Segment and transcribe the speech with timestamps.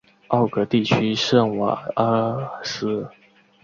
[0.29, 3.07] 奥格地区圣瓦阿斯。